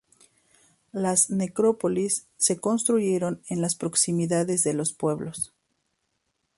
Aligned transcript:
Las 0.93 1.29
necrópolis 1.29 2.25
se 2.37 2.57
construyeron 2.59 3.43
en 3.49 3.61
las 3.61 3.75
proximidades 3.75 4.63
de 4.63 4.73
los 4.73 4.93
pueblos. 4.93 5.53